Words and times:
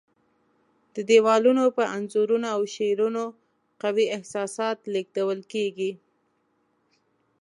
د 0.95 0.97
دیوالونو 1.09 1.63
پر 1.75 1.85
انځورونو 1.97 2.47
او 2.55 2.61
شعرونو 2.75 3.23
قوي 3.81 4.05
احساسات 4.17 4.77
لېږدول 4.93 5.39
کېږي. 5.53 5.91